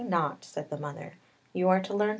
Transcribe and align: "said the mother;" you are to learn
"said 0.41 0.71
the 0.71 0.79
mother;" 0.79 1.13
you 1.53 1.69
are 1.69 1.79
to 1.79 1.93
learn 1.93 2.09